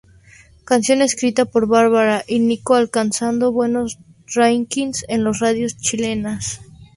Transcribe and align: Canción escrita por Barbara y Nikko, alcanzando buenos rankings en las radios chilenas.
Canción 0.65 1.03
escrita 1.03 1.45
por 1.45 1.67
Barbara 1.67 2.23
y 2.27 2.39
Nikko, 2.39 2.73
alcanzando 2.73 3.51
buenos 3.51 3.99
rankings 4.33 5.05
en 5.07 5.23
las 5.23 5.37
radios 5.37 5.77
chilenas. 5.77 6.59